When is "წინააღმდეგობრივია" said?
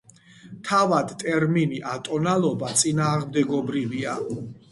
2.85-4.17